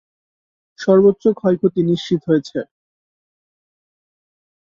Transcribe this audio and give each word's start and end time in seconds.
সর্বোচ্চ 0.79 1.23
ক্ষয়ক্ষতি 1.39 1.81
নিশ্চিত 1.89 2.21
হয়েছে। 2.27 2.59